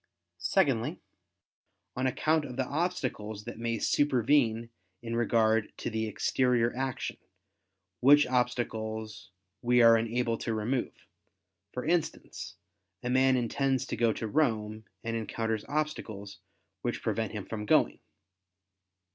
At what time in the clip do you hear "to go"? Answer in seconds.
13.85-14.11